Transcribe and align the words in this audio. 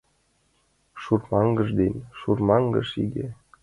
ШУРМАҤЫШ 1.03 1.69
ДЕН 1.83 1.95
ШУРМАҤЫШ 2.19 2.89
ИГЕ 3.09 3.27